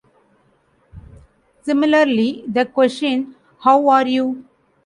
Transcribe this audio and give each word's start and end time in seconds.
Similarly, 1.61 2.43
the 2.47 2.65
question 2.65 3.35
how 3.59 3.87
are 3.89 4.07
you? 4.07 4.43